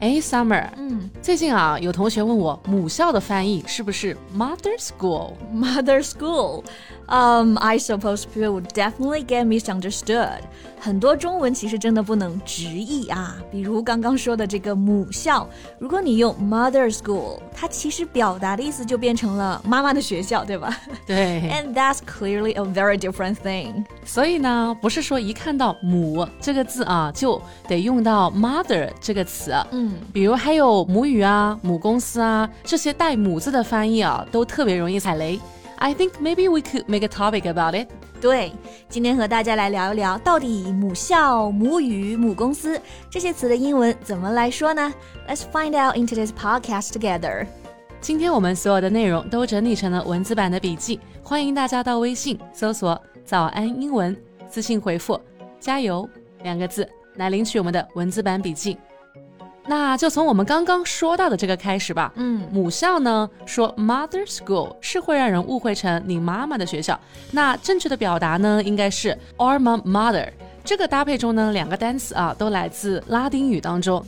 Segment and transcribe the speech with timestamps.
[0.00, 10.38] 哎，Summer，嗯，最近啊，有同学问我母校的翻译是不是 mother school？mother school。Um, I suppose people would definitely get misunderstood.
[10.78, 15.46] 很多中文其实真的不能直译啊，比如刚刚说的这个母校，
[15.78, 20.74] 如果你用 mother school，它其实表达的意思就变成了妈妈的学校，对吧？
[21.04, 21.42] 对。
[21.52, 23.84] And that's clearly a very different thing.
[24.05, 29.51] 所以呢，不是说一看到母这个字啊，就得用到 mother 这个词。
[29.71, 35.39] 嗯，比如还有母语啊、母公司啊这些带母字的翻译啊，都特别容易踩雷。
[35.77, 37.89] I think maybe we could make a topic about it.
[38.21, 38.53] 对，
[38.87, 44.93] 今天和大家来聊一聊，到底母校、母语、母公司这些词的英文怎么来说呢
[45.27, 47.45] ？Let's find out in today's podcast together.
[47.99, 54.15] 今天我们所有的内容都整理成了文字版的笔记，欢迎大家到微信搜索“早安英文”，
[54.49, 55.19] 私信回复
[55.59, 56.07] “加油”
[56.43, 58.77] 两个字来领取我们的文字版笔记。
[59.67, 62.13] 那就从我们刚刚说到的这个开始吧。
[62.17, 66.99] 嗯，母校呢，说 mother school 是会让人误会成你妈妈的学校。
[67.31, 70.29] 那正确的表达呢，应该是 “arma mother”。
[70.63, 74.05] 这个搭配中呢，两个单词啊，都来自拉丁语当中。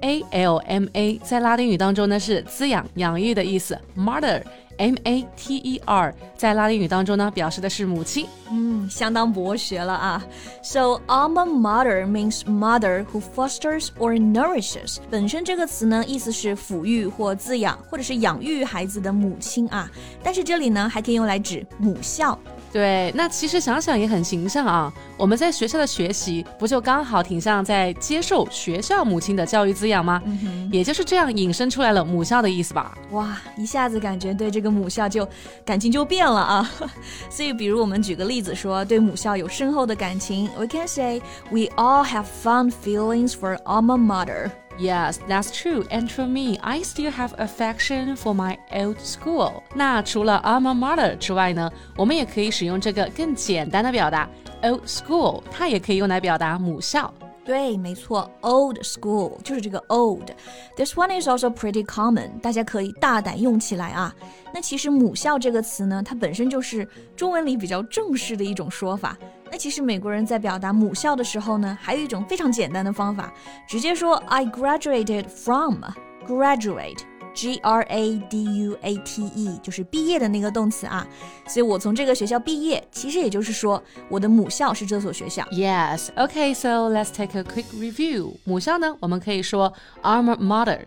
[0.00, 4.42] A L M A 在拉丁语当中呢是滋养、养育的意思，mater。
[4.78, 8.26] M A T E R，在拉丁语当中呢，表示的是母亲。
[8.50, 10.22] 嗯，相当博学了啊。
[10.62, 14.98] So alma mater means mother who fosters or nourishes。
[15.10, 19.90] 本身这个词呢，意思是抚育或滋养，或者是养育孩子的母亲啊。
[20.22, 22.38] 但是这里呢，还可以用来指母校。
[22.76, 24.92] 对，那其实想想也很形象啊。
[25.16, 30.22] 我们在学校的学习，不就刚好挺像在接受学校母亲的教育滋养吗？
[30.70, 32.94] 也就是这样引申出来了母校的意思吧。
[33.12, 35.26] 哇，一下子感觉对这个母校就
[35.64, 36.70] 感情就变了啊。
[37.30, 44.50] 所以，比如我们举个例子说，对母校有深厚的感情，we can say we all have fond feelings for alma mater。
[44.79, 45.83] Yes, that's true.
[45.89, 49.61] And for me, I still have affection for my old school.
[49.75, 54.27] 那除了 alma mater 之外呢，我们也可以使用这个更简单的表达
[54.63, 57.13] old school，它也可以用来表达母校。
[57.43, 64.15] 对，没错，old school 就是这个 old。This one is also pretty common，大家可以大胆用起来啊。
[64.53, 69.17] 那其实母校这个词呢，它本身就是中文里比较正式的一种说法。
[69.56, 73.32] 那其实美国人在表达母校的时候呢，还有一种非常简单的方法，
[73.66, 75.82] 直接说 I graduated from
[76.28, 76.98] graduate。
[77.32, 81.06] G R A D U A T E 就是毕业的那个动词啊，
[81.46, 85.42] 所以我从这个学校毕业，其实也就是说我的母校是这所学校。
[85.44, 88.34] Yes, okay, so let's take a quick review.
[88.44, 89.72] 母校呢，我们可以说
[90.02, 90.80] alma mater,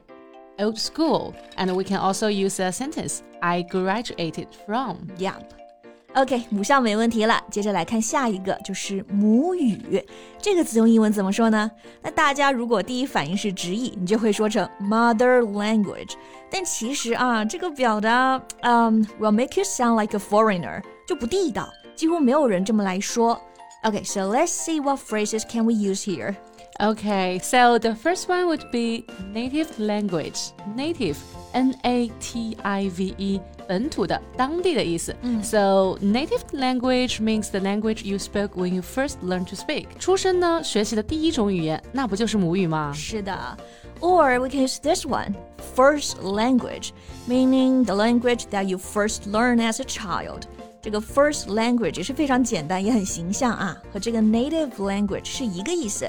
[0.60, 4.98] old school, and we can also use a sentence I graduated from.
[5.18, 5.58] Yep.
[6.15, 7.43] OK，母校没问题了。
[7.51, 10.01] 接着来看下一个，就是母语
[10.41, 11.69] 这个词用英文怎么说呢？
[12.03, 16.13] 那大家如果第一反应是直译，你就会说成 mother language。
[16.49, 23.41] 但其实啊，这个表达，嗯，will make you sound like a foreigner，就不地道，几乎没有人这么来说。
[23.83, 26.37] OK，so let's see what phrases can we use here.
[26.79, 30.51] Okay, so the first one would be native language.
[30.77, 31.17] Native,
[31.53, 33.41] N-A-T-I-V-E.
[33.69, 35.15] 本土的、当地的意思。
[35.23, 39.87] 嗯，So native language means the language you spoke when you first learned to speak。
[39.99, 42.93] 出生呢，学习的第一种语言，那不就是母语吗？
[42.95, 43.57] 是的。
[44.01, 45.35] Or we can use this one,
[45.75, 46.91] first language,
[47.27, 50.43] meaning the language that you first learn as a child.
[50.83, 56.07] 这个 first language 也是非常简单，也很形象啊，和这个 native language 是一个意思。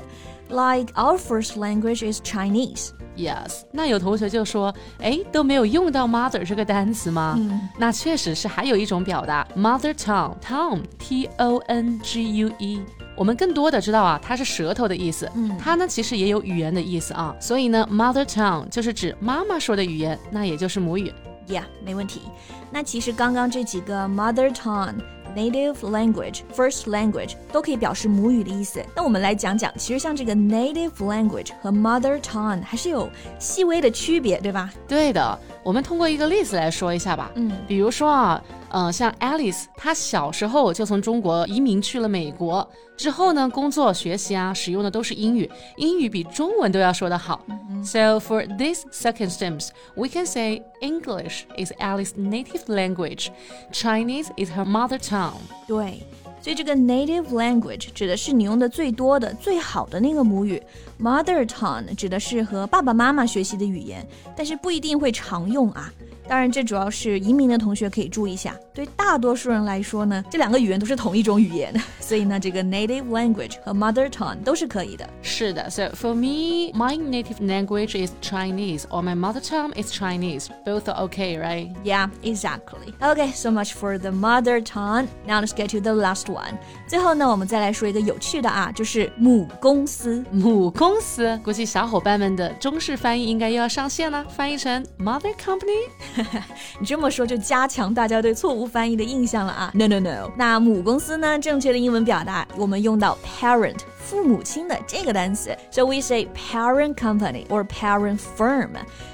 [0.50, 2.90] Like our first language is Chinese.
[3.18, 7.36] Yes，那有同学就说，哎，都没有用到 mother 这个单词吗？
[7.38, 12.82] 嗯，那确实是还有一种表达 mother tongue，tongue，t o n g u e。
[13.16, 15.32] 我们更多的知道啊，它是舌头的意思。
[15.34, 17.36] 嗯，它呢其实也有语言的意思啊。
[17.40, 21.12] 所以呢，mother tongue 就是指妈妈说的语言，那也就是母语。
[21.48, 22.22] Yeah，没问题。
[22.70, 24.96] 那其实刚刚这几个 mother tongue。
[25.37, 28.85] Native language、first language 都可以表示母语的意思。
[28.95, 34.73] 那我们来讲讲，其实像这个 native language 和 mother tongue 还是有细微的区别，对吧？
[34.89, 37.31] 对的，我们通过一个例子来说一下吧。
[37.35, 47.45] 嗯，比如说啊，呃，像 Alice，她小时候就从中国移民去了美国，之后呢，工作、学习啊，使用的都是英语，英语比中文都要说得好。
[47.83, 53.29] So for this circumstance, we can say English is Alice's native language,
[53.73, 55.35] Chinese is her mother tongue.
[55.67, 56.03] 对。
[56.43, 60.63] 所以这个 native language 指的是你用的最多的、最好的那个母语
[60.99, 65.93] ，mother tongue 指的是和爸爸妈妈学习的语言，但是不一定会常用啊。
[66.30, 68.56] 当然，这主要是移民的同学可以注意一下。
[68.74, 75.08] 对大多数人来说呢，这两个语言都是同一种语言，所以呢，这个 native language 和 mother tongue 都是可以的。
[75.22, 80.48] 是的，So for me, my native language is Chinese, or my mother tongue is Chinese.
[80.66, 81.72] Both are okay, right?
[81.84, 82.94] Yeah, exactly.
[83.00, 85.08] Okay, so much for the mother tongue.
[85.28, 86.58] Now let's get to the last one.
[86.88, 90.26] 最后呢，我们再来说一个有趣的啊，就是母公司。
[90.32, 96.19] 母公司，估计小伙伴们的中式翻译应该又要上线了，翻译成 mother company。
[96.80, 99.72] 你这么说就加强大家对错误翻译的印象了啊！
[99.74, 101.38] No no no，那母公司呢？
[101.40, 108.70] 正确的英文表达我们用到 parent 父母亲的这个单词，so we say parent company or parent firm.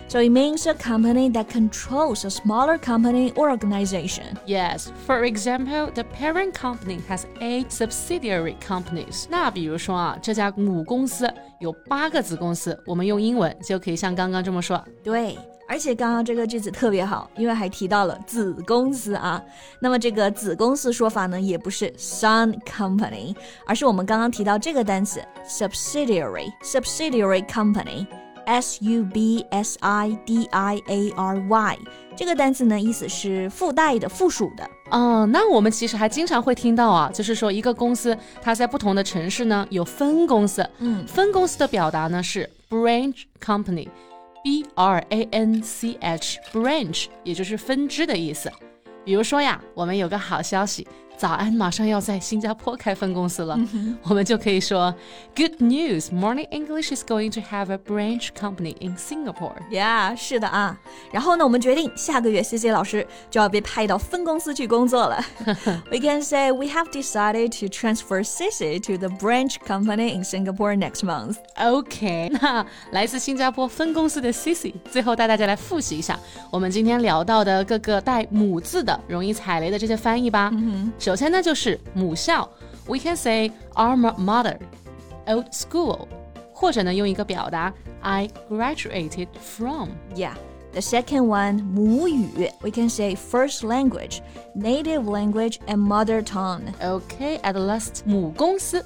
[0.07, 4.37] So it means a company that controls a smaller company or organization.
[4.45, 9.25] Yes, for example, the parent company has eight subsidiary companies.
[9.29, 14.83] 那比如说啊，这家母公司有八个子公司，我们用英文就可以像刚刚这么说。
[15.01, 15.37] 对。
[15.68, 19.42] 而且刚刚这个句子特别好，因为还提到了子公司啊。
[19.80, 23.34] 那么这个子公司说法呢，也不是 son company，
[23.66, 28.06] 而是我们刚刚提到这个单词 subsidiary subsidiary company
[28.46, 31.78] s u b s i d i a r y
[32.16, 34.70] 这个单词呢，意思是附带的、附属的。
[34.92, 43.88] 嗯，那我们其实还经常会听到啊，就是说一个公司它在不同的城市呢有分公司，嗯，分公司的表达呢是 branch company。
[44.46, 48.48] B R A N C H branch，也就是分支的意思。
[49.04, 50.86] 比如说呀，我们有个好消息。
[51.16, 53.58] 早安马上要在新加坡开分公司了，
[54.02, 54.94] 我们就可以说
[55.34, 59.54] Good news, Morning English is going to have a branch company in Singapore.
[59.70, 60.78] Yeah，是的啊。
[61.10, 65.24] 然后呢，我们决定下个月 C C 老师就要被派到分公司去工作了。
[65.90, 71.02] we can say we have decided to transfer Cici to the branch company in Singapore next
[71.02, 71.36] month.
[71.56, 76.18] OK，那来自新加坡分公司的 Cici，最后带大家来复习一下
[76.50, 80.50] 我们今天聊到的各个带母字的容易踩雷的这些翻译吧。
[80.52, 82.50] 嗯首先呢，就是母校
[82.88, 86.08] ，we can say alma mater，old school，
[86.52, 89.90] 或者呢，用一个表达，I graduated from。
[90.16, 90.32] Yeah.
[90.72, 94.18] The second one, 母语, we can say first language,
[94.56, 96.74] native language, and mother tongue.
[96.80, 98.84] Okay, at last, 母公司,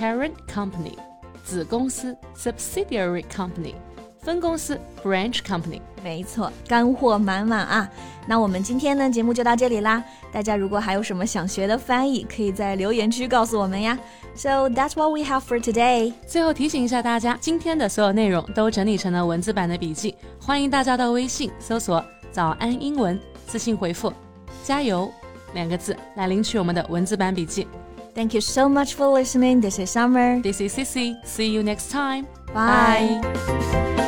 [0.00, 0.96] parent company,
[1.44, 3.74] 子公司, subsidiary company,
[4.22, 5.82] 分公司, branch company.
[6.08, 7.86] 没错，干货满满啊！
[8.26, 10.02] 那我们今天呢节目就到这里啦。
[10.32, 13.98] 大家如果还有什么想学的翻译，可以在留言区告诉我们呀。
[14.34, 16.14] So that's what we have for today。
[16.26, 22.02] 最后提醒一下大家，今天的所有内容都整理成了文字版的笔记，欢迎大家到微信搜索
[22.32, 24.10] “早安英文”，私信回复
[24.64, 25.12] “加油”
[25.52, 27.68] 两个字来领取我们的文字版笔记。
[28.14, 29.60] Thank you so much for listening.
[29.60, 30.40] This is Summer.
[30.40, 31.16] This is Cici.
[31.26, 32.24] See you next time.
[32.54, 34.07] Bye.